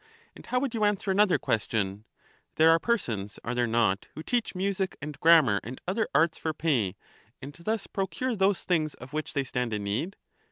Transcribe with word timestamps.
And 0.35 0.47
how 0.47 0.59
would 0.59 0.73
you 0.73 0.83
answer 0.83 1.11
another 1.11 1.37
question? 1.37 2.05
There 2.55 2.69
The 2.69 2.71
arts 2.71 2.71
too 2.71 2.73
are 2.73 2.79
persons, 2.91 3.39
are 3.43 3.53
there 3.53 3.67
not, 3.67 4.07
who 4.15 4.23
teach 4.23 4.55
music 4.55 4.97
and 4.99 5.19
grammar 5.19 5.59
J*5 5.61 5.61
^^hem 5.63 5.67
and 5.69 5.81
other 5.87 6.07
arts 6.15 6.39
for 6.39 6.55
pay, 6.55 6.95
and 7.39 7.53
thus 7.53 7.85
procure 7.85 8.35
those 8.35 8.63
things 8.63 8.95
of 8.95 8.97
the 8.97 9.01
needs 9.01 9.11
of 9.11 9.13
which 9.13 9.33
they 9.33 9.43
stand 9.43 9.73
in 9.73 9.83
need 9.83 10.15